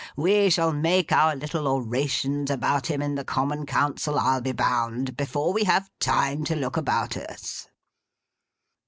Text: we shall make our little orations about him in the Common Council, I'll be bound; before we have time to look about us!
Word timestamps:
we 0.15 0.49
shall 0.49 0.73
make 0.73 1.11
our 1.11 1.35
little 1.35 1.67
orations 1.67 2.49
about 2.49 2.87
him 2.87 3.03
in 3.03 3.13
the 3.13 3.23
Common 3.23 3.67
Council, 3.67 4.17
I'll 4.17 4.41
be 4.41 4.51
bound; 4.51 5.15
before 5.15 5.53
we 5.53 5.65
have 5.65 5.91
time 5.99 6.43
to 6.45 6.55
look 6.55 6.75
about 6.75 7.15
us! 7.15 7.67